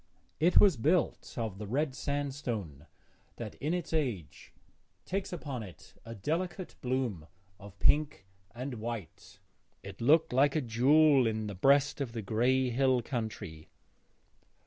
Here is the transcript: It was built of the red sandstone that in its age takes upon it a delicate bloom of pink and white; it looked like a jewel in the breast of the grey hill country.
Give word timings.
It 0.39 0.59
was 0.59 0.77
built 0.77 1.35
of 1.37 1.59
the 1.59 1.67
red 1.67 1.93
sandstone 1.93 2.87
that 3.35 3.53
in 3.61 3.71
its 3.75 3.93
age 3.93 4.51
takes 5.05 5.31
upon 5.31 5.61
it 5.61 5.93
a 6.03 6.15
delicate 6.15 6.73
bloom 6.81 7.27
of 7.59 7.77
pink 7.77 8.25
and 8.55 8.79
white; 8.79 9.37
it 9.83 10.01
looked 10.01 10.33
like 10.33 10.55
a 10.55 10.61
jewel 10.61 11.27
in 11.27 11.45
the 11.45 11.53
breast 11.53 12.01
of 12.01 12.13
the 12.13 12.23
grey 12.23 12.71
hill 12.71 13.03
country. 13.03 13.69